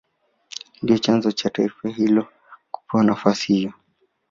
[0.83, 2.27] Ndio chanzo cha taifa hilo
[2.71, 3.73] kupewa nafasi hiyo